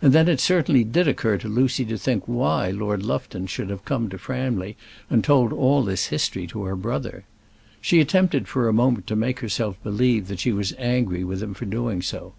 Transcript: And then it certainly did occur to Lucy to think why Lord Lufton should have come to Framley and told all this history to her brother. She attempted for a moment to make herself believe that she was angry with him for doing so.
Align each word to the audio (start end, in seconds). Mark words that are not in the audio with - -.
And 0.00 0.12
then 0.12 0.26
it 0.26 0.40
certainly 0.40 0.82
did 0.82 1.06
occur 1.06 1.38
to 1.38 1.46
Lucy 1.48 1.84
to 1.84 1.96
think 1.96 2.24
why 2.26 2.72
Lord 2.72 3.04
Lufton 3.04 3.46
should 3.46 3.70
have 3.70 3.84
come 3.84 4.08
to 4.10 4.18
Framley 4.18 4.76
and 5.08 5.22
told 5.22 5.52
all 5.52 5.84
this 5.84 6.06
history 6.06 6.48
to 6.48 6.64
her 6.64 6.74
brother. 6.74 7.22
She 7.80 8.00
attempted 8.00 8.48
for 8.48 8.66
a 8.66 8.72
moment 8.72 9.06
to 9.06 9.14
make 9.14 9.38
herself 9.38 9.80
believe 9.84 10.26
that 10.26 10.40
she 10.40 10.50
was 10.50 10.74
angry 10.78 11.22
with 11.22 11.40
him 11.44 11.54
for 11.54 11.66
doing 11.66 12.02
so. 12.02 12.32